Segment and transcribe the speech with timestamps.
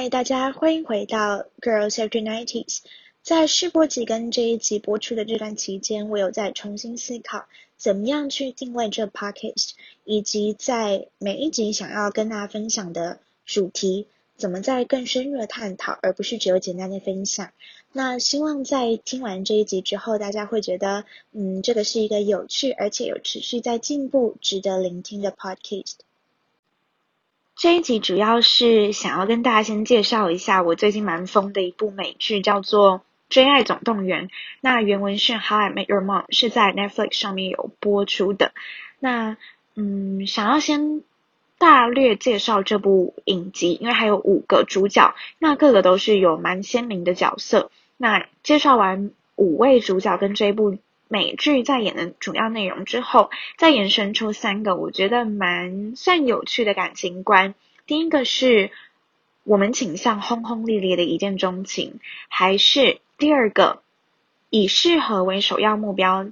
[0.00, 2.82] 嗨，大家欢迎回到 Girls After Nineties。
[3.20, 9.70] 在试播集跟这一集播出的这段期间，我有在重新思考怎么样去定位这 podcast，
[10.04, 14.06] 以及在每一集想要跟大家分享的主题，
[14.36, 17.50] 怎么在更深入的探讨，而不是只有简单的分享。
[17.90, 25.94] 那希望在听完这一集之后，大家会觉得，嗯，这个是一个有趣而且有持续在进步、值得聆听的 podcast。
[27.58, 34.28] 这一集主要是想要跟大家先介绍一下我最近蛮疯的一部美剧，叫做《追爱总动员》。
[34.60, 38.52] 那原文是《How I Met Your Mom》，是在 Netflix 上面有播出的。
[39.00, 39.36] 那
[39.74, 41.02] 嗯，想要先
[41.58, 47.72] 大略介绍这部影集，因为还有五个主角，那各个都是有蛮鲜明的角色。
[47.96, 57.54] 那介绍完五位主角跟这部美剧在演的主要内容之后，再延伸出三个我觉得蛮算有趣的感情观。
[57.86, 58.70] 第一个是
[59.44, 63.82] 我们倾向轰轰烈烈的一见钟情，还是第二个
[64.50, 66.28] 以适合为首要目标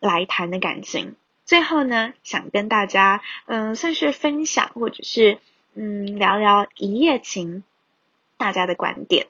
[0.00, 1.14] 来谈的感情？
[1.46, 5.38] 最后呢，想跟大家嗯算是分享或者是
[5.74, 7.64] 嗯聊聊一夜情
[8.36, 9.28] 大家的观点。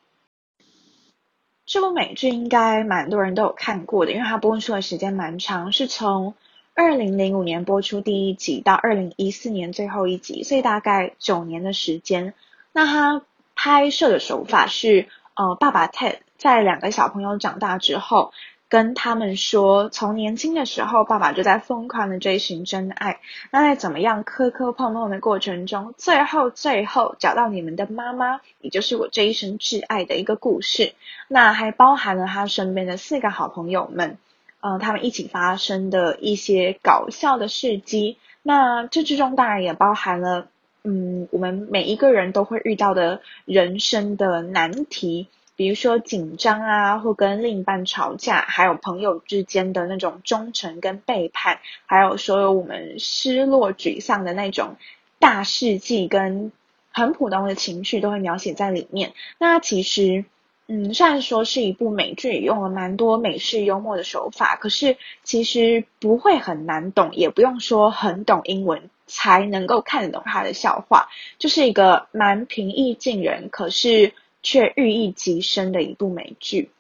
[1.69, 6.35] 这部美剧应该蛮多人都有看过的，因为它播出的时间蛮长，是从
[6.75, 12.33] 二零零五年播出第一集到二零一四年最后一集，所以大概九年的时间。
[12.73, 13.23] 那它
[13.55, 18.33] 拍摄的手法是，呃，爸爸 Ted 在两个小朋友长大之后。
[18.69, 23.21] 跟他们说，从年轻的时候，爸爸就在疯狂的追寻真爱。
[23.51, 30.93] 那在怎么样磕磕碰碰的过程中，最后最后找到你们的妈妈，也就是我这一生挚爱的一个故事。
[31.29, 34.19] 那还包含了他身边的四个好朋友们，
[34.61, 38.19] 呃，他们一起发生的一些搞笑的事迹。
[38.43, 40.47] 那这之中当然也包含了，
[40.85, 45.29] 嗯，我们每一个人都会遇到的人生的难题。
[45.59, 54.77] 比如说紧张啊，或跟另一半吵架，还有朋友之间的那种忠诚跟背叛，还有所有我们失落、沮丧的那种
[55.19, 56.53] 大事迹跟
[56.93, 59.15] 很普通的情绪，都会描写在里面。
[59.37, 60.25] 那其实，
[60.69, 74.13] 嗯，虽然说是一部美剧，用了蛮多美式幽默的手法，可是其实不会很难懂，也不用说很懂英文才能够看得懂他的笑话，就是一个蛮平易近人，可是。
[74.43, 76.71] 却寓意极深的一部美剧。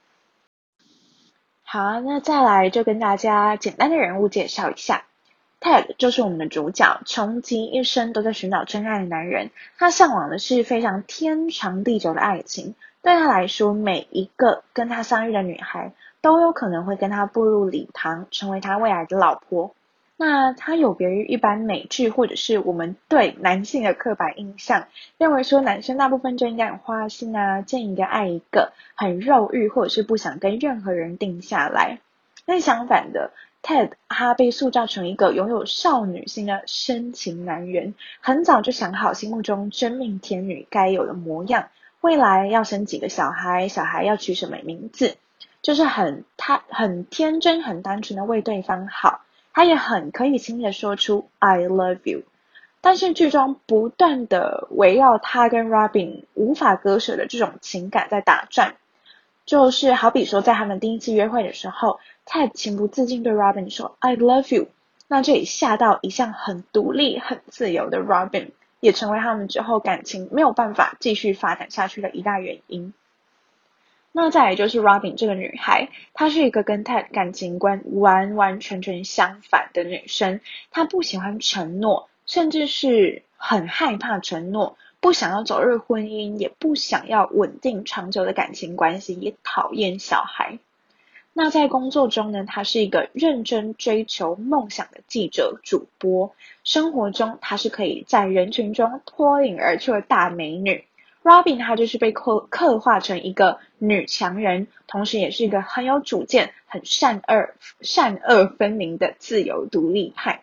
[1.63, 5.05] 好，那再来就跟大家简单的人物介绍一下。
[5.61, 9.51] Ted 就是我们的主角，穷极一生都在寻找真爱的男人。
[9.77, 12.75] 他向往的是非常天长地久的爱情。
[13.03, 19.75] 对他来说，每一个跟他相遇的女孩都有可能会跟他步入礼堂，成为他未来的老婆。
[20.21, 32.01] 那它有别于一般美剧，或者是我们对男性的刻板印象，认为说男生大部分就应该很花心啊，见一个爱一个，很肉欲，或者是不想跟任何人定下来。
[32.47, 33.31] 但相反的
[33.63, 41.69] ，Ted 他被塑造成一个拥有少女心的深情男人，很早就想好心目中真命天女该有的模样，
[42.01, 45.17] 未来要生几个小孩，小孩要取什么名字，
[45.63, 49.21] 就是很他很天真、很单纯的为对方好。
[49.53, 52.23] 他也很可以轻易的说出 I love you，
[52.81, 58.77] 但是剧中不断的围绕他跟 Robin 无法割舍的这种情感在打转，
[59.45, 64.69] 就是好比说在他们第一次约会的时候，Ted 情不自禁对 Robin 说 I love you，
[65.09, 72.93] 那这里吓到一向很独立很自由的 Robin，也成为他们之后感情没有办法继续发展下去的一大原因。
[74.21, 80.41] 那再来就是 Robin 这个女孩，她是一个跟 Ted 感情观完完全全相反的女生。
[80.73, 90.59] 她不喜欢承诺，甚至是很害怕承诺，不想要走入婚姻，也不想要稳定长久的感情关系，也讨厌小孩。
[91.33, 96.35] 那在工作中呢，她是一个认真追求梦想的记者主播。
[96.65, 100.88] 生活中，她是可以在人群中脱颖而出的大美女。
[101.29, 107.51] Robin 她就是被刻刻画成一个女强人，同时也是一个很有主见、很善恶
[107.83, 110.41] 善恶分明的自由独立派。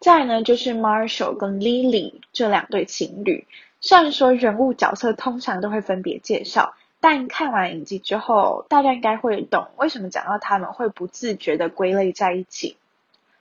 [0.00, 3.46] 再呢，就是 Marshall 跟 Lily 这两对情侣。
[3.80, 12.76] 虽然说人物角色通常都会分别介绍，但看完影集之后，大家应该会懂为什么讲到他们会不自觉的归类在一起。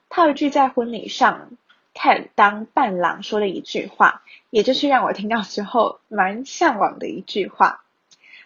[0.09, 1.49] 套一句在婚礼上。
[1.93, 7.83] Ted 当伴郎说了一句话，也就是让我听到之后蛮向往的一句话。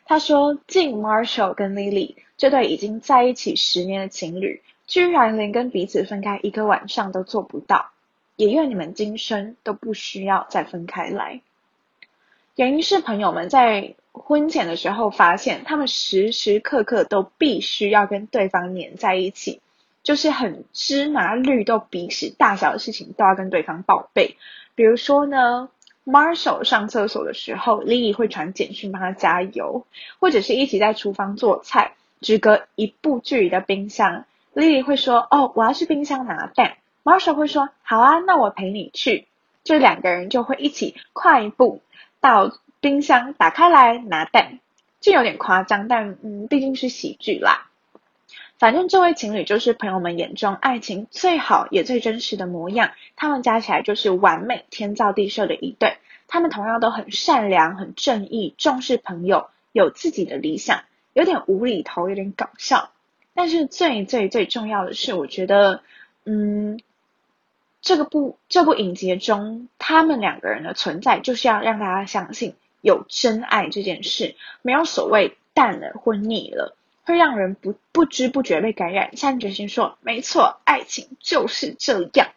[0.06, 7.90] 他说：“敬 Marshall 跟 Lily 这对已经在一起十年的情侣，居然连跟彼此分开一个晚上都做不到，
[8.36, 11.42] 也愿你们今生都不需要再分开来。”
[12.56, 19.60] 原因是朋友们在婚前的时候发现，他们时时刻刻都必须要跟对方黏在一起，
[20.06, 24.38] 就是很芝麻绿豆鼻屎大小的事情都要跟对方报备。
[24.76, 25.70] 比如说呢
[26.06, 29.88] ，Marshall 上厕所的时候，Lily 会传简讯帮他加油，
[30.20, 36.78] 或者是一起在厨房做菜，只隔一步距离的冰箱，Lily 会说：“哦，我要去冰箱拿蛋。
[37.04, 39.28] ”Marshall 会说：“好啊，那我陪你去。”
[39.66, 41.82] 这两个人就会一起快步。
[42.22, 44.60] 到冰箱打开来拿蛋，
[45.02, 47.72] 这有点夸张，但嗯，毕竟是喜剧啦。
[48.58, 55.98] 反正这位情侣就是朋友们眼中爱情最好也最真实的模样，他们加起来就是完美天造地设的一对。
[56.28, 62.90] 他们同样都很善良、很正义、重视朋友、有自己的理想，有点无厘头，有点搞笑。
[63.34, 65.82] 但是最最最重要的是，我觉得，
[66.26, 66.80] 嗯。
[67.82, 76.76] 这个部这部影集中，他们两个人的存在就是要让大家相信有真爱这件事，没有所谓淡了或腻了，
[77.06, 82.28] 会让人不不知不觉被感染，下定决心说没错，爱情就是这样。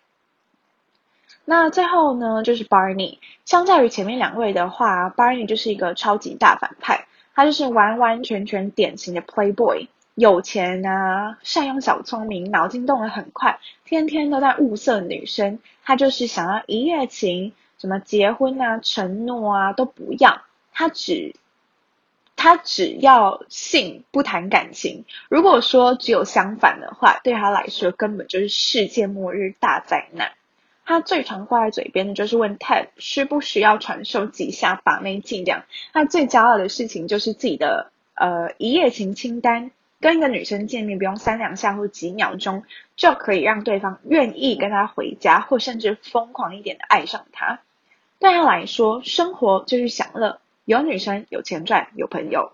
[1.45, 9.89] 那最后呢，就是 Barney，相较于前面两位的话，Barney 就是一个超级大反派，他就是完完全全典型的 Playboy。
[10.15, 15.61] 有钱啊，善用小聪明，脑筋动得很快，天天都在物色女生。
[15.85, 20.43] 他就是想要一夜情，什么结婚啊、承诺啊都不要，
[20.73, 21.35] 他只
[22.39, 25.05] 他只要性不谈感情。
[25.29, 30.31] 如果说只有相反的话，对他来说根本就是世界末日大灾难。
[30.87, 35.65] 他最常挂在嘴边的就是问 Ted 需不需要传授几下把妹伎俩。
[35.93, 39.71] 他最骄傲的事情就是自己的呃一夜情清单。
[40.01, 42.63] 跟一个女生见面，不用三两下或几秒钟，
[42.95, 47.59] 就可以让对方愿意跟他回家，或甚至疯狂一点的爱上他。
[48.21, 50.39] 对他来说，生活就是享乐，
[50.69, 52.53] 有女生，有钱赚，有朋友。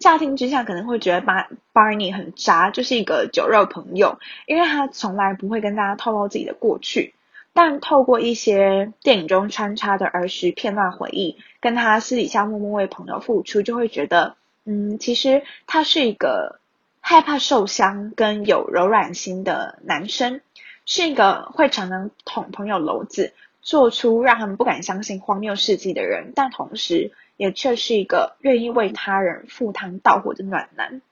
[0.00, 7.14] 乍听之下可能会觉得巴 Barney 很渣，就是一个酒肉朋友，因为他从来不会跟大家透露自己的过去。
[7.52, 14.34] 但透过一些电影中穿插的儿时片段回忆，跟他私底下默默为朋友付出，就会觉得。
[14.64, 16.58] 嗯，其实他是一个
[17.00, 20.40] 害怕受伤跟有柔软心的男生，
[20.84, 31.02] 是一个会常常捅朋友篓子，做出让他们不敢相信荒谬事迹的人，但同时也却是一个愿意为他人赴汤蹈火的暖男。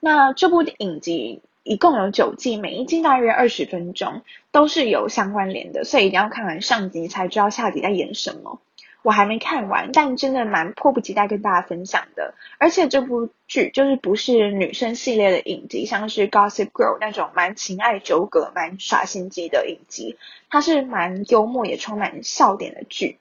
[0.00, 8.60] 那这部影集一共有九季，每一季大约二十分钟，都是有相关联的，所以一定要看完上集才知道下集在演什么。
[9.08, 12.34] 我还没看完，但真的蛮迫不及待跟大家分享的。
[12.58, 20.18] 而且这部剧就是不是女生系列的影集，像是 Gossip Girl 那种蛮情爱纠葛、蛮耍心机的影集，
[20.50, 23.16] 它是蛮幽默也充满笑点的剧，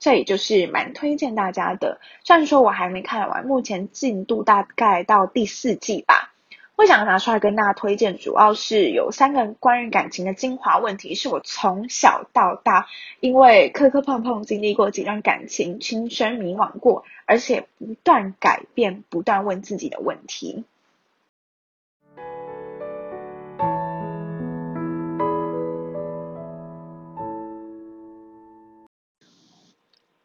[0.00, 2.00] 这也就是蛮推荐大家的。
[2.24, 6.34] 虽然说我还没看完，目前进度大概到第四季吧。
[6.78, 12.86] 会想拿出来跟大家推荐，主要是有三个关于感情的精华问题，是我从小到大
[13.18, 20.64] 因为磕磕碰碰经历过几段感情，亲身迷惘过，而且不断改变、不断问自己的问题。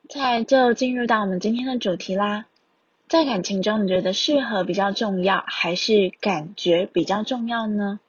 [0.08, 2.46] 再就进入到我们今天的主题啦。
[3.14, 8.00] 在感情中，你觉得适合比较重要，还是感觉比较重要呢？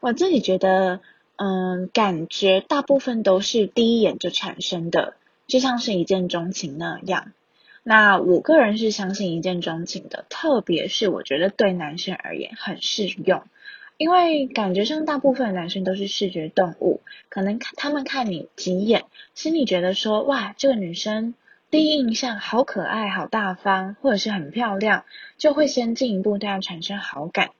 [0.00, 1.00] 我自己觉得，
[1.36, 5.16] 嗯，感觉大部分都是第一眼就产生的，
[5.46, 7.34] 就像是一见钟情那样。
[7.82, 13.42] 那我个人是相信一见钟情的，特别是我觉得对男生而言很适用，
[13.98, 19.04] 因为感觉上大部分男生都是视觉动物，可能看他们看你几眼，
[19.34, 21.34] 心里觉得说，哇，这个女生。
[21.70, 25.04] 第一印象好可爱、好大方，或者是很漂亮，
[25.38, 27.50] 就会先进一步对他产生好感。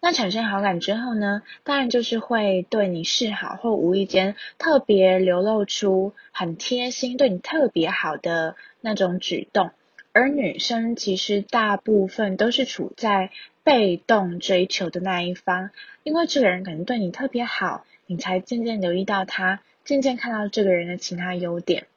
[0.00, 9.72] 那产生好感之后呢，当然就是会对你示好，或无意间特别流露出很贴心、对你特别好的那种举动。
[10.12, 13.30] 而女生其实大部分都是处在
[13.64, 15.70] 被动追求的那一方，
[16.04, 21.88] 因为这个人可能对你特别好，你才渐渐留意到他，渐渐看到这个人的其他优点。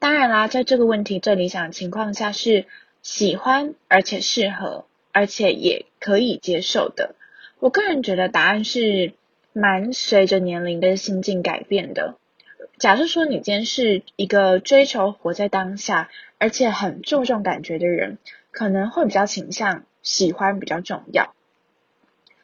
[0.00, 2.64] 当然啦，在这个问题最理想的情况下是
[3.02, 7.14] 喜欢，而且适合，而且也可以接受的。
[7.58, 9.12] 我个人觉得答案是
[9.52, 12.16] 蛮随着年龄跟心境改变的。
[12.78, 18.16] 假设说你今天是一个追求活在当下，而且很注重感觉的人，
[18.52, 21.34] 可能会比较倾向喜欢比较重要。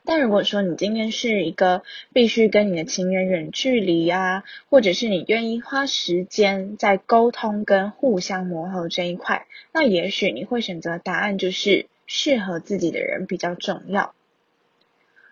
[0.06, 1.82] 但如果说你今天是一个
[2.12, 14.14] 必须跟你的情人远距离啊，或者是你愿意花时间在沟通跟互相磨合这一块，那也许你会选择答案就是适合自己的人比较重要。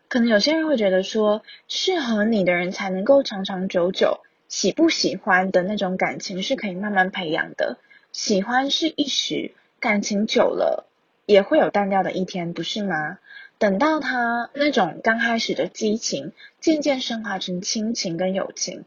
[0.09, 7.79] 可能有些人会觉得说，适合你的人才能够长长久久，喜不喜欢的那种感情是可以慢慢培养的，
[8.13, 10.87] 喜欢是一时，感情久了
[11.27, 13.19] 也会有淡掉的一天，不是吗？
[13.59, 18.85] 等到他那种刚开始的激情渐渐升华成亲情跟友情，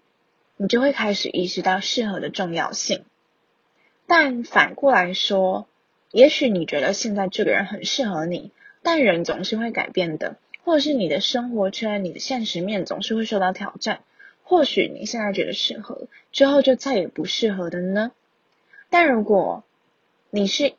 [0.57, 3.03] 你就会开始意识到适合的重要性。
[4.05, 5.67] 但反过来说，
[6.11, 8.51] 也许你觉得现在这个人很适合你，
[8.83, 14.01] 但人总是会改变的，或者是你的生活圈、你的现实面总是会受到挑战。
[14.43, 18.11] 或许你现在觉得适合，之后就再也不适合的呢？
[18.89, 19.63] 但如果
[20.29, 20.73] 你是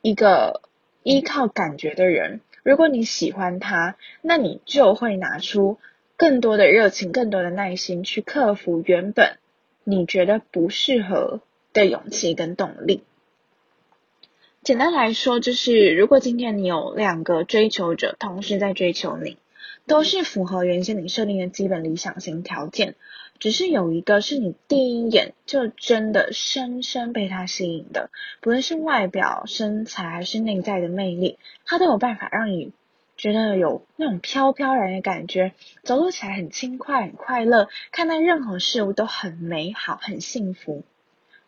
[0.00, 0.62] 一个
[1.02, 5.78] 依靠感觉的人，如果你喜欢他，那你就会拿出
[6.16, 9.38] 更多的热情、更多的耐心去克服原本
[9.84, 11.40] 你觉得不适合
[11.72, 13.02] 的勇气跟动力。
[14.62, 19.38] 简单来说，就是如果今天你有两个追求者同时在追求你，
[19.86, 22.94] 都是符合原先你设定的基本理想型条件。
[23.40, 32.70] 只是有一个是你第一眼就真的深深被他吸引的，不论是外表、身材还是内在的魅力，他都有办法让你
[33.16, 40.84] 觉得有那种飘飘然的感觉，走路起来很轻快、很快乐，看待任何事物都很美好、很幸福。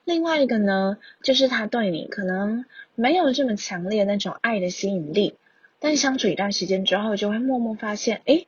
[0.05, 5.37] 另外一个呢，就是他对你可能没有这么强烈那种爱的吸引力，
[5.79, 8.47] 但相处一段时间之后，就会默默发现，哎，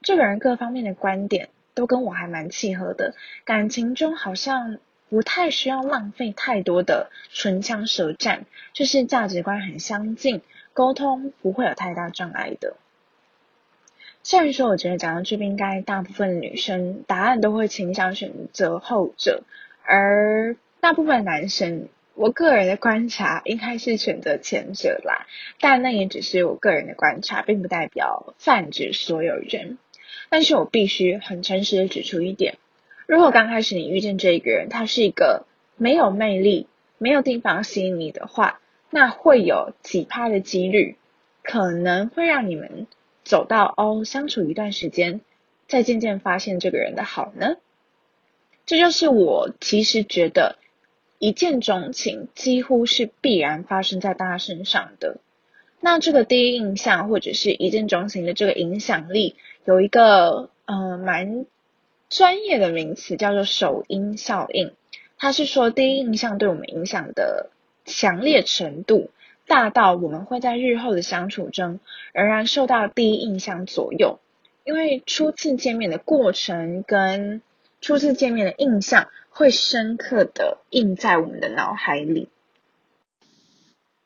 [0.00, 1.50] 这个人各方面的观点。
[1.76, 3.14] 都跟我还蛮契合的，
[3.44, 4.78] 感情中好像
[5.10, 10.40] 不太需要浪费太多的唇枪舌战，就是价值观很相近，
[10.72, 12.76] 沟通不会有太大障碍的。
[14.22, 19.42] 虽然说，我觉得讲到这边，应该大部分女生答案都会倾向选择后者，
[19.84, 25.26] 而大部分男生，我个人的观察应该是选择前者啦。
[25.60, 29.76] 但那也只是我个人的观察，并不代表泛指所有人。
[30.28, 32.58] 但是我必须很诚实的指出一点：
[33.06, 36.66] 如果刚开始你遇见这一个人，他是一个没有魅力、
[36.98, 40.96] 没有地方吸引你的话，那会有几趴的几率，
[41.42, 42.86] 可能会让你们
[43.24, 45.20] 走到哦相处一段时间，
[45.68, 47.56] 再渐渐发现这个人的好呢？
[48.66, 50.56] 这就是我其实觉得
[51.20, 55.18] 一见钟情几乎是必然发生在大家身上的。
[55.78, 59.36] 那这个第一印象或者是一见钟情的这个影响力。
[59.66, 61.44] 有一个呃蛮
[62.08, 64.72] 专业的名词叫做首因效应，
[65.18, 67.50] 它是说第一印象对我们影响的
[67.84, 69.10] 强烈程度
[69.48, 71.80] 大到我们会在日后的相处中
[72.12, 74.20] 仍然受到第一印象左右，
[74.64, 77.42] 因为初次见面的过程跟
[77.80, 82.28] 初次见面的印象会深刻的印在我们的脑海里。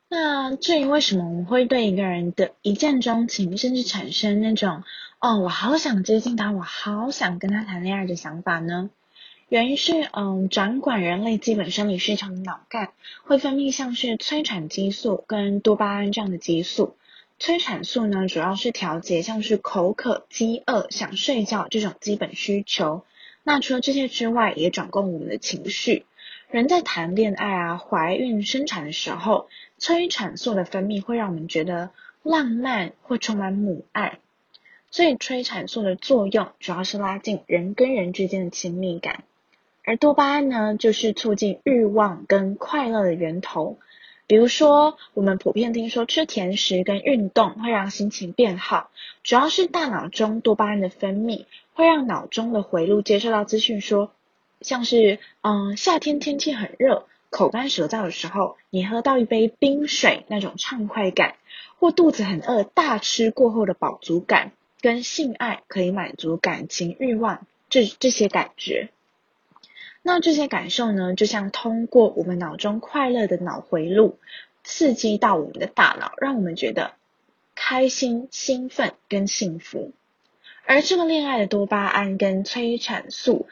[0.09, 4.83] 那至于为什么我们会对一个人的一见钟情，甚至产生那种
[5.21, 8.89] 哦，我好想接近他，我好想跟他谈恋爱的想法呢？
[9.49, 16.95] 原因是，嗯，掌管人类基本生理需求的脑干会分泌像是催产激素跟多巴胺这样的激素。
[17.37, 23.05] 催产素呢，主要是调节像是口渴、饥饿、想睡觉这种基本需求。
[23.43, 26.07] 那除了这些之外，也掌控我们的情绪。
[26.49, 29.47] 人在谈恋爱啊、怀孕、生产的时候，
[29.77, 31.91] 催产素的分泌会让我们觉得
[32.23, 34.17] 浪漫，会充满母爱。
[34.91, 39.23] 所以催产素的作用主要是拉近人跟人之间的亲密感，
[39.83, 43.77] 而多巴胺呢，就是促进欲望跟快乐的源头。
[44.27, 48.91] 比如说，我们普遍听说吃甜食跟运动会让心情变好，
[49.23, 54.11] 主要是大脑中多巴胺的分泌会让脑中的回路接收到资讯说。
[54.61, 61.31] 像是，嗯，夏天天气很热，口干舌燥的时候，你喝到一杯冰水，那种畅快感；
[61.79, 68.89] 或肚子很饿，大吃过后的饱足感，跟性爱可以满足感情欲望，这这些感觉。
[70.01, 74.17] 那这些感受呢，就像通过我们脑中快乐的脑回路，
[74.63, 76.93] 刺激到我们的大脑，让我们觉得
[77.55, 79.91] 开心、兴奋跟幸福。
[80.65, 83.47] 而这个恋爱的多巴胺跟催产素。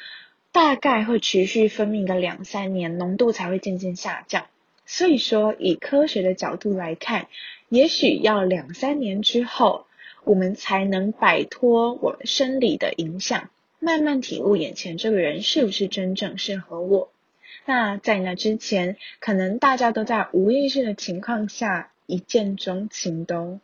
[0.51, 4.47] 大概会持续分泌个两三年，浓度才会渐渐下降。
[4.87, 7.27] 所以说，以科学的角度来看，
[7.69, 9.85] 也许要两三年之后，
[10.29, 17.09] 我们才能摆脱我们生理的影响，慢慢体悟眼前这个人是不是真正适合我。
[17.65, 23.59] 那在那之前，可能大家都在无意识的情况下一见钟情的哦。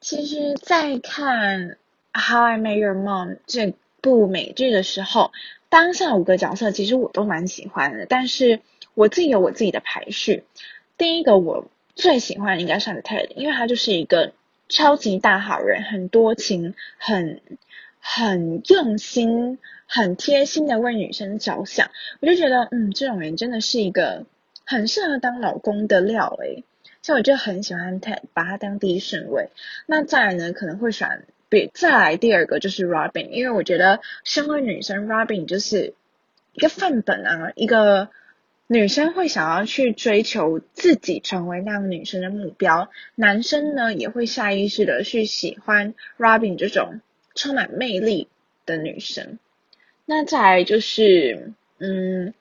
[0.00, 1.68] 其实，在看
[2.14, 5.30] 《How I Met Your Mom》这部美剧的时候，
[5.68, 8.60] 当下五个角色其实我都蛮喜欢的，但是
[8.94, 10.44] 我自己有我自己的排序。
[10.96, 14.32] 第一个我最喜欢应该是 Ted，因为他就是一个
[14.68, 17.40] 超级大好人，很多情，很
[18.00, 21.90] 很用心，很贴心的为女生着想。
[22.20, 24.24] 我就觉得，嗯，这种人真的是一个
[24.66, 26.64] 很适合当老公的料诶。
[27.02, 29.50] 所以我就很喜欢 Ted，把他当第一顺位。
[29.84, 35.92] 那再来呢，可能会选比再来第二个就是 Robin，因为我觉得身为女生，Robin 就是
[36.54, 38.08] 一个范本啊，一个
[38.66, 42.90] 女生会想要去追求自己成为那样女生的目标。
[43.14, 47.00] 男生呢，也会下意识的去喜欢 Robin 这种
[47.34, 48.28] 充满魅力
[48.66, 49.38] 的女生。
[50.06, 52.34] 那再来就是嗯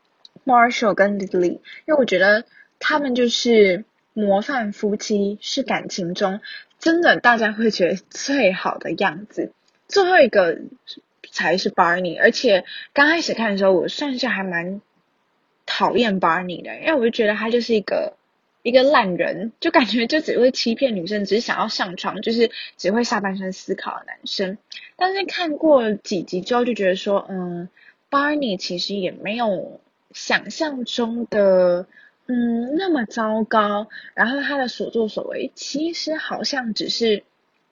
[0.45, 2.45] ，Marshall 跟 Lily，因为我觉得
[2.79, 3.85] 他们就是。
[4.15, 6.39] 模范夫妻是感情中
[6.77, 9.51] 真的大家会觉得最好的样子。
[9.87, 10.59] 最后一个
[11.31, 12.63] 才是 Barney，而且
[12.93, 14.81] 刚开始看的时候，我算是还蛮
[15.65, 18.13] 讨厌 Barney 的，因为我就觉得他就是一个
[18.62, 24.58] 一个烂人，就感觉就只会欺骗女生，只是想要上床，就是只会下半身思考的男生。
[24.96, 27.70] 但是看过几集之后，就觉得说，嗯
[28.10, 29.79] ，Barney 其实也没有
[30.12, 31.88] 想象中的。
[32.25, 33.89] 嗯，那么糟糕。
[34.13, 37.25] 然后他的所作所为，其实好像只是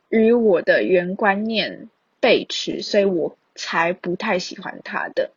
[0.10, 1.88] 与我的原观念
[2.20, 5.32] 背驰，所以我才不太喜欢他的。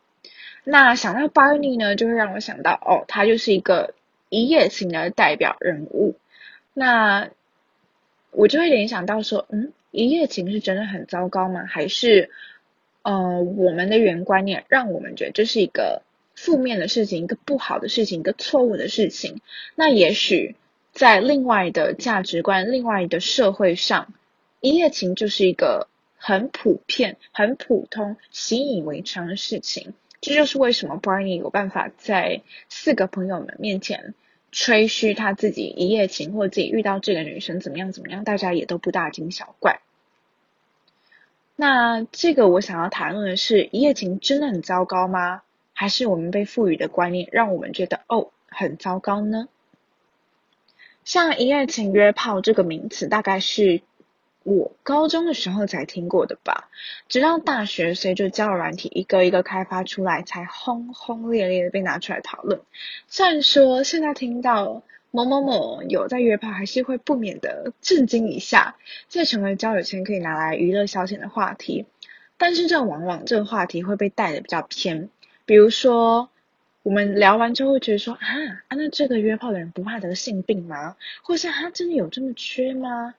[0.65, 3.93] 那想到 Barney 呢，就会让我想到，哦，他就是一个
[4.27, 6.15] 一夜情的代表人物。
[6.73, 7.29] 那
[8.31, 11.65] 我就会联想到说，嗯，一夜情是真的很糟糕吗？
[11.65, 12.29] 还是，
[13.03, 16.01] 呃，我们的原观念让我们觉得这是一个。
[16.37, 19.39] 负面的事情，一个不好的事情，一个错误的事情，
[19.73, 20.57] 那也许
[20.91, 24.13] 在另外的价值观、另外的社会上，
[24.59, 29.93] 一夜情就是一个很普遍、很普通、习以为常的事情。
[30.21, 34.13] 这就是为什么 Barney 有办法在四个朋友们面前
[34.51, 39.81] 吹嘘他自己一夜情，或者自己遇到这个女生怎么样怎么样，大家也都不大惊小怪。
[41.55, 45.41] 那这个我想要谈论的是，一夜情真的很糟糕吗？
[45.73, 49.49] 还是我们被赋予的观念，让我们觉得哦很糟糕呢？
[51.03, 53.81] 像一夜情约炮这个名词，大概是
[54.45, 56.69] 我高中的时候才听过的吧。
[57.09, 62.61] 直到大学，随着交友软体一个一个开发出来，才轰轰烈烈的被拿出来讨论。
[63.07, 68.75] 虽然说现在听到某某某有在约炮，还是会不免的震惊一下，
[69.09, 71.87] 这成为交友圈可以拿来娱乐消遣的话题。
[72.37, 75.09] 但是这往往这个话题会被带的比较偏。
[75.45, 76.29] 比如说，
[76.83, 78.19] 我们聊完之后会觉得说，啊，
[78.69, 80.95] 那这个约炮的人不怕得性病吗？
[81.23, 83.15] 或是他真的有这么缺吗？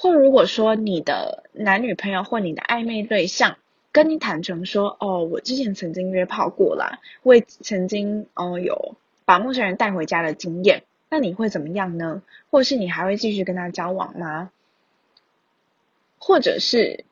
[0.00, 3.56] 或如果说你的男女朋友或你的暧昧对象
[3.90, 12.22] 跟你坦诚说，哦，我之前曾经约炮过啦，我也曾经哦有把陌生人带回家的经验，那你会怎么样呢？
[12.48, 14.50] 或是你还会继续跟他交往吗？
[16.18, 17.04] 或者是？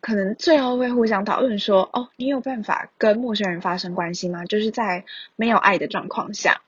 [0.00, 4.44] 可能最后会互相讨论说：“哦，你有办法跟陌生人发生关系吗？
[4.44, 6.62] 就是在没有爱的状况下。”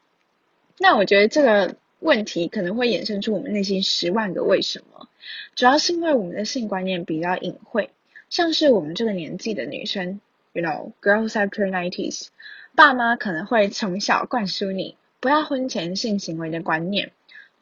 [0.79, 5.07] 那我觉得这个问题可能会衍生出我们内心十万个为什么。
[5.55, 7.91] 主要是因为我们的性观念比较隐晦，
[8.29, 10.21] 像是我们这个年纪的女生
[10.53, 12.29] ，you know girls after nineties，
[12.75, 17.13] 爸妈可能会从小灌输你不要婚前性行为的观念，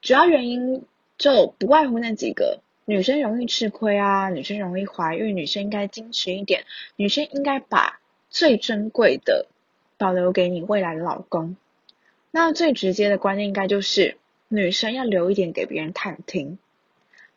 [0.01, 0.85] 主要原因
[1.16, 2.61] 就不外乎那几个。
[2.85, 6.64] 女生容易吃亏啊，女生容易怀孕，女生应该矜持一点，
[6.97, 9.47] 女生应该把最珍贵的
[9.99, 11.55] 保留给你未来的老公。
[12.31, 14.16] 那最直接的观念应该就是
[14.49, 16.59] 女生要留一点给别人探听。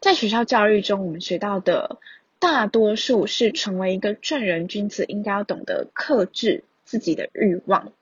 [0.01, 1.97] 在学校教育中，我们学到的
[2.39, 7.93] 大多数是成为一个正人君子，应该要懂得克制自己的欲望。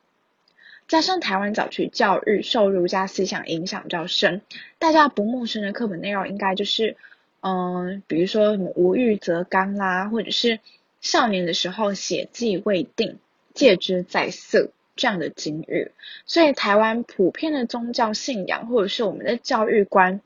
[0.87, 4.41] 加上台湾早期教育受儒家思想影响较深，
[4.79, 6.97] 大家不陌生的课本内容应该就是。
[7.41, 10.59] 嗯，比如说什么无欲则刚啦，或者是
[10.99, 13.17] 少年的时候血迹未定，
[13.53, 15.89] 戒之在色这样的境遇。
[16.25, 20.19] 所以台湾普遍的宗教信仰或者是我们的教育观，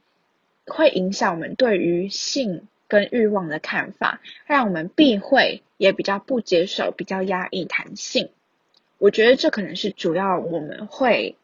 [0.66, 8.30] 会影响我们对于性跟欲望的看法，让我们避讳，也比较不接受，比较压抑谈性。
[8.98, 11.36] 我觉得这可能是主要我们会。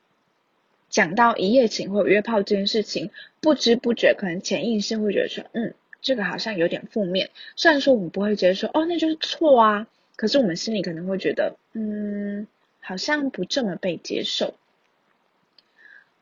[0.90, 7.30] 讲到一夜情或约炮这件事情，不知不觉可能潜意识会觉得说，嗯，这个好像有点负面。
[7.56, 12.48] 虽然说我们不会觉得说，哦，那就是错啊，可是我们心里可能会觉得，嗯，
[12.82, 14.56] 好像不这么被接受。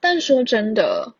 [0.02, 1.14] 但说真的，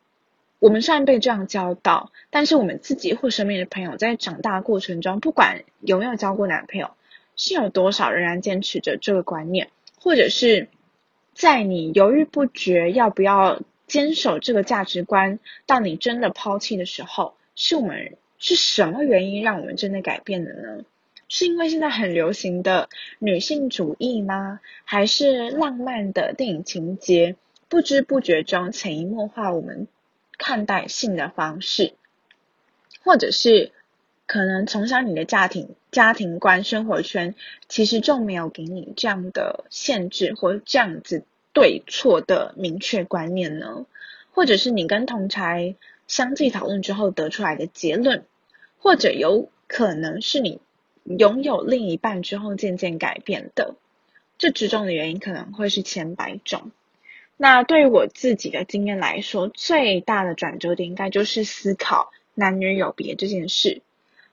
[0.60, 6.92] 我们虽然被这样教导，但是我们自己或身边的朋友在长大过程中，不管有没有交过男朋友，
[7.36, 10.70] 是有多少仍然坚持着这个观念，或者是
[11.34, 20.84] 在你犹豫不决要不要坚守这个价值观，到你真的抛弃的时候，是我们是什么原因让我们真的改变的呢？
[21.30, 22.90] 是因为现在很流行的
[23.20, 24.60] 女性主义吗？
[24.86, 27.36] 还是浪漫的电影情节，
[27.68, 29.88] 不知不觉中潜移默化我们
[30.38, 31.94] 看待性的方式？
[33.04, 33.72] 或者是
[34.26, 37.36] 可能从小你的家庭家庭观、生活圈
[37.70, 41.24] 其实就没有给你这样的限制或这样子
[41.54, 43.86] 对错的明确观念呢？
[44.34, 45.76] 或者是你跟同才
[46.08, 48.26] 相继讨论之后得出来的结论？
[48.80, 50.60] 或者有可能是你？
[51.06, 53.76] 拥有另一半之后渐渐改变的，
[54.38, 56.72] 这之中的原因可能会是千百种。
[57.38, 63.82] 那对于我自己的经验来说，最大的转折点应该就是思考男女有别这件事。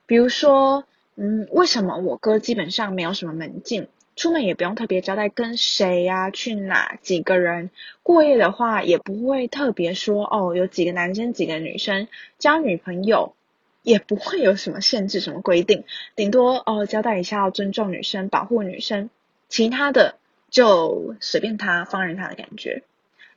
[0.06, 7.70] 比如说，嗯，为什么我哥基本上没有什么门禁，出门也不用特别交代跟谁呀、去哪、几个人
[8.02, 13.34] 过夜的话，也不会特别说哦，有几个男生、几个女生交女朋友。
[13.82, 15.84] 也不会有什么限制、什么规定，
[16.16, 19.10] 顶多哦交代一下要尊重女生、保护女生，
[19.50, 20.16] 其他的
[20.48, 22.82] 就随便他、放任他的感觉。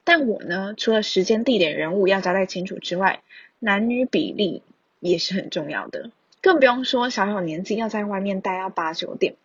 [0.07, 3.19] 但我呢，除了时间、地点、人物要交代清楚之外，
[3.59, 4.63] 男女比例
[5.01, 9.35] 也是很重要的，更不用说小小年纪要在外面待到八九点。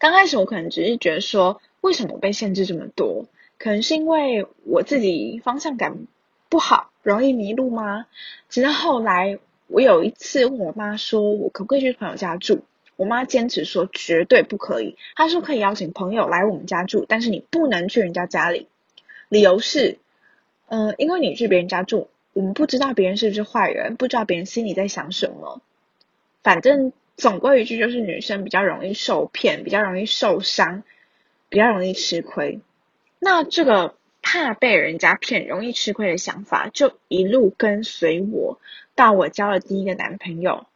[0.00, 3.26] 刚开始我可能只是觉得说，为什么被限制这么多？
[3.56, 6.08] 可能是因为我自己方向感
[6.48, 8.06] 不好，容易迷路吗？
[8.48, 9.38] 直到后来。
[9.68, 12.60] 我有一次问我妈说，我可不可以去朋友家住？
[12.96, 14.98] 我妈坚持说绝对不可以。
[15.14, 18.66] 她说可以邀请朋友来我们家住，但是你不能去人家家里。
[19.32, 19.98] 理由是，
[20.66, 25.62] 嗯，因为你去别人家住，我们不知道别人是不是坏人，不知道别人心里在想什么。
[26.42, 30.82] 反正总归一句，就是女生比较容易受骗，比较容易受伤，
[31.48, 32.60] 比较容易吃亏。
[33.18, 38.60] 那这个怕被人家骗、容易吃亏的想法，就一路跟随我。
[38.94, 40.66] 到我交了第一个男朋友，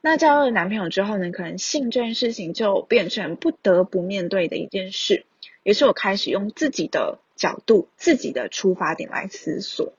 [0.00, 5.24] 那交了男朋友之后呢，可能性这件事情就变成不得不面对的一件事，
[5.64, 9.94] 也是我开始用自己的角度、自己的出发点来思索。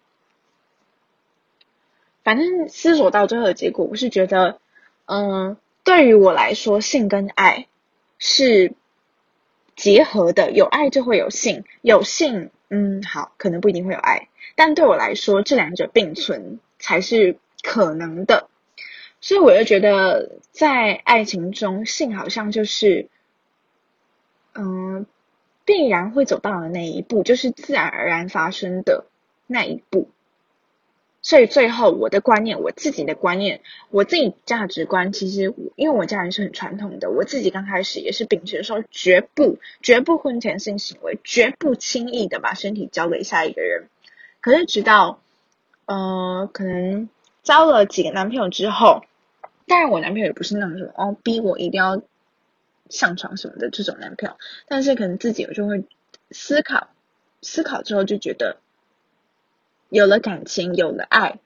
[2.24, 4.62] 反正思索到最后的结果，我是觉得，
[5.06, 7.68] 嗯，对于我来说，性跟爱
[8.18, 8.74] 是
[9.76, 16.60] 结合的，有爱就会有性，有性，嗯，好，可能不一定会有爱，但对我来说，这两者并存。
[16.84, 18.50] 才是可能的，
[19.20, 23.08] 所以我就觉得，在爱情中，性好像就是，
[24.56, 25.06] 嗯，
[25.65, 29.06] 必然会走到的那一步，就是自然而然发生的
[29.47, 30.10] 那一步。
[31.21, 43.88] 所以最后，我的观念，我自己的观念，我自己价值观，其实因为我家人是很传统的，我自己刚开始也是秉持说，绝不绝不婚前性行为，绝不轻易的把身体交给下一个人。
[44.39, 45.19] 可是直到。
[45.88, 47.10] 呃，可能
[47.43, 49.02] 交了几个男朋友之后，
[49.67, 52.02] 当然我男朋友也不是那种什么哦逼我一定要
[52.92, 55.84] 上床什么的这种男朋友，但是可能自己我就会
[56.30, 56.90] 思考，
[57.42, 58.58] 思考之后就觉得
[59.90, 61.40] 有了感情，有了爱，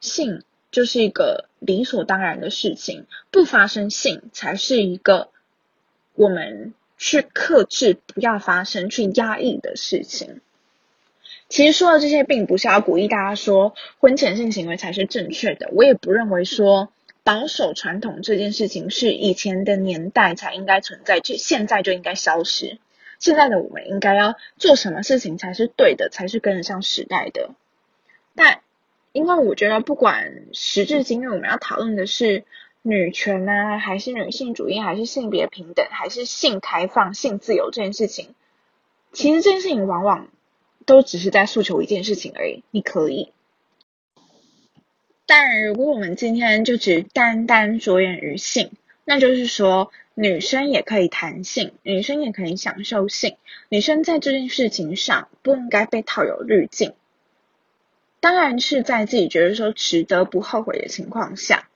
[0.00, 5.30] 性就是一个理所当然的事情，不发生性才是一个
[6.14, 10.40] 我们去克制不要发生、去压抑的事情。
[11.48, 15.70] 其实说的这些，并不是要鼓励大家说婚前性行为才是正确的。
[15.72, 16.92] 我也不认为说
[17.28, 22.78] 保守传统这件事情是以前的年代才应该存在，就现在就应该消失。
[23.18, 27.50] 现在的我们应该要做什么事情才是对的，才是跟得上时代的。
[28.34, 28.62] 但
[29.12, 32.44] 因为我觉得，不管时至今日，我们要讨论的是
[32.80, 38.34] 女权呢，还是女性主义，还是性别平等，还是性开放、性自由这件事情，
[39.12, 40.28] 其实这件事情往往。
[40.86, 43.30] 都只是在诉求一件事情而已，你可以。
[45.28, 48.72] 但如果我们今天就只单单着眼于性，
[49.04, 53.36] 那就是说，女生也可以谈性，女生也可以享受性，
[53.68, 56.94] 女生在这件事情上不应该被套有滤镜。
[58.20, 61.68] 当然是在自己觉得说值得不后悔的情况下。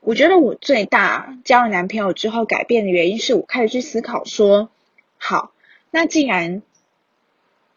[0.00, 4.70] 我觉得我最大交了男朋友之后改变的原因是我开始去思考说，
[5.18, 5.52] 好，
[5.90, 6.62] 那既然。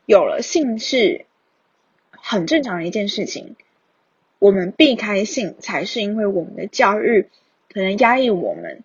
[0.05, 1.25] 有了性是
[2.11, 3.57] 很正常的一件事情，
[4.39, 7.27] 我们避开性才是因为我们的教育
[7.73, 8.83] 可能压抑我们，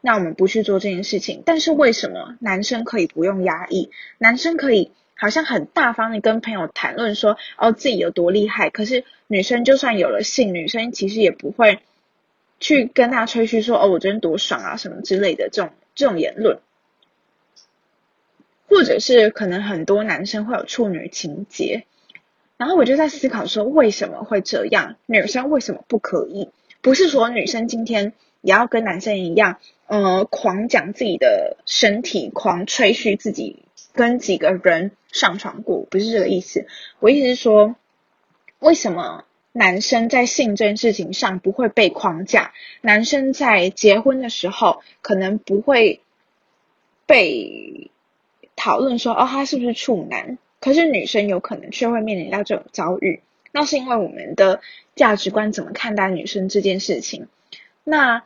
[0.00, 1.42] 那我们不去做这件事情。
[1.44, 3.90] 但是为什么男生可以不用压抑？
[4.18, 11.80] 男生可以好像很大方的跟朋友谈论说哦自己有多厉害，可是女生就算有了性，女生其实也不会
[12.60, 16.58] 去跟他吹嘘说哦我真的多爽啊什么之类的这种这种言论，
[18.68, 21.86] 或者是可能很多男生会有处女情节，
[22.56, 26.50] 然后我就在思考说为什么会这样，女生为什么不可以？
[26.82, 33.62] 不是说女生今天也要跟男生一样，呃，狂讲自己的身体，狂吹嘘自己。
[33.92, 36.66] 跟几个人上床过，不是这个意思。
[37.00, 37.76] 我意思是说，
[38.58, 42.52] 为什么男生在性这件事情上不会被框架？
[42.82, 46.02] 男生在结婚的时候可能不会
[47.06, 47.90] 被
[48.54, 50.36] 讨论说，哦，他是不是处男？
[50.60, 53.20] 可是女生有可能却会面临到这种遭遇。
[53.52, 54.60] 那是因为我们的
[54.94, 57.28] 价值观怎么看待女生这件事情？
[57.84, 58.24] 那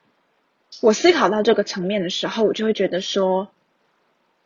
[0.81, 3.49] 我思考到这个层面的时候，我就会觉得说。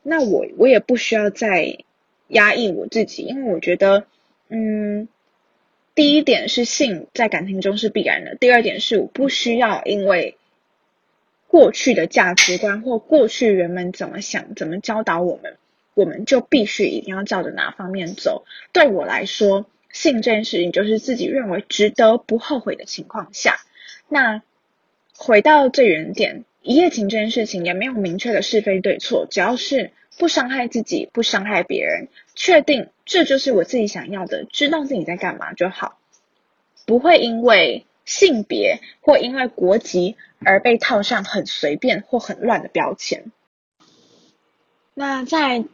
[0.07, 1.79] 那我我也不需要再
[2.29, 4.05] 压抑我自己，因为我觉得，
[4.51, 5.09] 嗯，
[5.95, 10.37] 第一点是性在感情中是必然的，第二点是我不需要因为
[11.47, 15.57] 过去的价值观或过去人们怎么想、怎么教导我们，
[15.95, 18.45] 我们就必须一定要照着哪方面走。
[18.73, 23.57] 对我来说，性这件事情就是自己认为值得、不后悔的情况下。
[24.09, 24.43] 那
[25.17, 26.45] 回到最原点。
[26.67, 35.99] 一夜情这件事情也没有明确的是非对错，只要是不伤害自己、不伤害别人，确定这就是我自己想要的，知道自己在干嘛就好，
[36.87, 43.31] 不会因为性别或因为国籍而被套上很随便或很乱的标签。
[44.95, 45.65] 那在。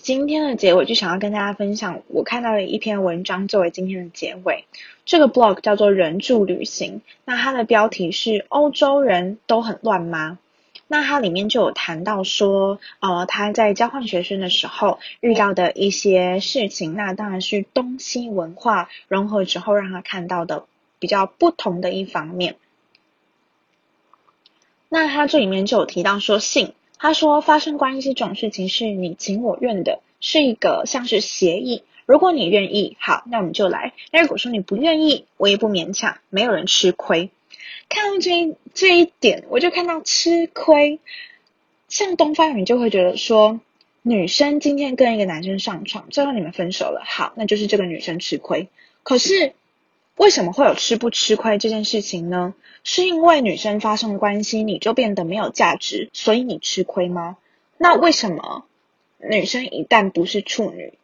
[0.00, 4.64] 今天的结尾就想要跟大家分享，我看到的一篇文章作为今天的结尾。
[5.04, 10.38] 这个 blog 叫做人助旅行，那它的标题是欧洲人都很乱吗？
[10.86, 20.64] 那它里面就有谈到说，呃，他在交换学生的时候遇到的一些事情，那当然是东西文化融合之后让他看到的
[21.00, 22.54] 比较不同的一方面。
[24.88, 26.72] 那他这里面就有提到说性。
[26.98, 31.84] 他说：“发生关系这种事情是你情我愿的，是一个像是协议。
[32.06, 33.92] 如果你愿意，好，那我们就来。
[34.10, 37.30] 那如果说你不愿意，我也不勉强，没有人吃亏。
[37.88, 41.00] 看到这这一点，我就看到吃亏。
[41.88, 43.60] 像东方人就会觉得说，
[44.02, 48.68] 女生今天跟一个男生上床，最后你们分手了，好，那就是这个女生吃亏。
[49.02, 49.54] 可是。”
[50.18, 52.54] 为什么会有吃不吃亏这件事情呢？
[52.84, 57.36] 是因为女生发生关系你就变得没有价值，所以你吃亏吗？
[57.76, 58.64] 那为什么
[59.18, 60.94] 女生一旦不是处女，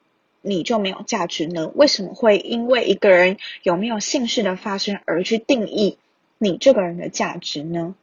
[0.43, 1.71] 你就没有价值呢？
[1.75, 5.97] 为什么会因为一个人有没有性事的发生而去定义
[6.39, 7.95] 你这个人的价值呢？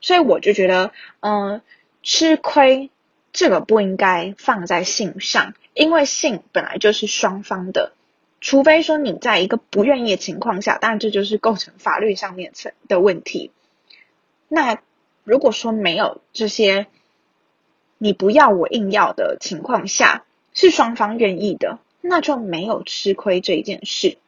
[0.00, 1.60] 所以我就觉得，嗯，
[2.02, 2.90] 吃亏
[3.32, 7.92] 这个不应该放在性上，因为性本来就是双方的。
[8.44, 13.50] 除非说你在一个不愿意的情况下，当然这就是构成法律上面层的问题。
[14.48, 14.82] 那
[15.24, 16.86] 如果说没有这些
[17.96, 24.18] 你不要我硬要的情况下，是双方愿意的，那就没有吃亏这一件事。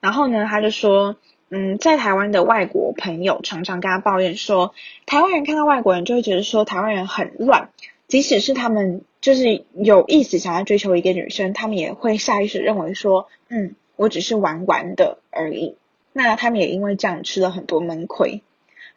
[0.00, 1.14] 然后呢，他就说，
[1.48, 4.74] 嗯，在台湾的外国朋友常常跟他抱怨说，
[5.06, 7.70] 台湾人看到外国人就会觉得说台湾人很乱，
[8.12, 9.00] 即使是他们。
[9.22, 15.76] 就是有意思想要追求一个女生，他们也会下意识认为说，嗯，我只是玩玩的而已。
[16.12, 18.42] 那他们也因为这样吃了很多闷亏。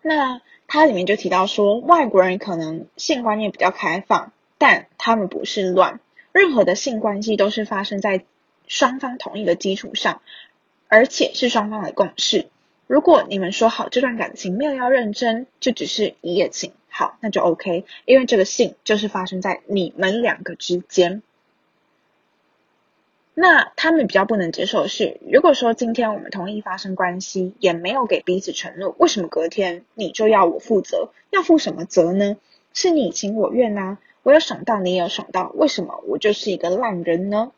[0.02, 6.00] 那它里面就提到说，外国人可能性观念比较开放，但他们不是乱。
[6.32, 8.26] 任何的性关系都是发生在
[8.66, 10.24] 双方同意的基础上，
[10.88, 12.48] 而且是双方的共识。
[12.88, 16.72] 如果你们说好这段感情没有要认真，就只是一夜情。
[16.98, 21.22] 好，那就 OK，因为这个性就是发生在你们两个之间。
[23.34, 31.10] 那他们比较不能接受的是，如果说今天我们同意发生关系，也没有给彼此承诺，为什么隔天你就要我负责？
[31.32, 32.38] 要负什么责呢？
[32.74, 37.52] 是你情我愿呐，我有爽到，你也有爽到，为什么我就是一个烂人呢？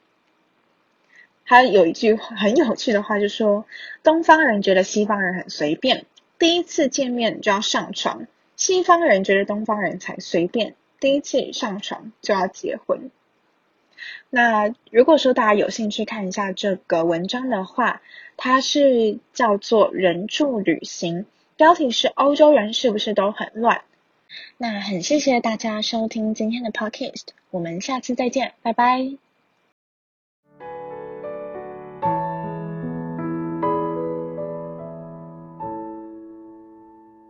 [1.46, 3.66] 他有一句很有趣的话，就说
[4.02, 6.08] 东方人觉得西方人很随便，
[6.40, 8.26] 第一次见面就要上床。
[8.58, 13.10] 西方人觉得东方人才随便，第一次上床就要结婚。
[14.30, 18.02] 那如果说大家有兴趣看一下这个文章的话，
[18.36, 23.82] 它是叫做“人助旅行”，标题是“欧洲人是不是都很乱”。
[24.58, 29.27] 那很谢谢大家收听今天的 podcast，我们下次再见，拜拜。